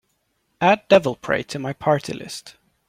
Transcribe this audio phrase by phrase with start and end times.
[0.59, 2.55] add Devil Pray to my party list